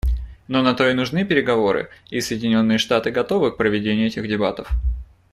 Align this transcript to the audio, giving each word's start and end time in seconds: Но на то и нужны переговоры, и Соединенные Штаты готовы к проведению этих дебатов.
Но 0.47 0.63
на 0.63 0.73
то 0.73 0.89
и 0.89 0.95
нужны 0.95 1.25
переговоры, 1.25 1.91
и 2.09 2.21
Соединенные 2.21 2.79
Штаты 2.79 3.11
готовы 3.11 3.51
к 3.51 3.57
проведению 3.57 4.07
этих 4.07 4.27
дебатов. 4.27 4.67